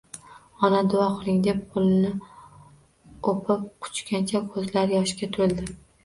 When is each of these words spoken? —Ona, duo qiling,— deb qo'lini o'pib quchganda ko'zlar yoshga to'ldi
—Ona, 0.67 0.77
duo 0.91 1.01
qiling,— 1.17 1.41
deb 1.47 1.57
qo'lini 1.73 2.13
o'pib 3.33 3.67
quchganda 3.87 4.41
ko'zlar 4.55 4.95
yoshga 4.95 5.29
to'ldi 5.37 5.69